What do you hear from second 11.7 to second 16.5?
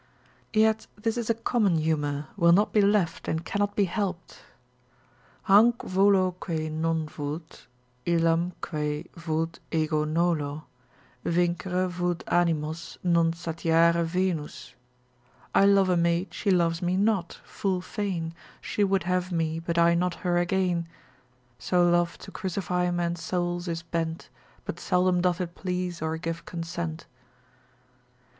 vult animos, non satiare Venus. I love a maid, she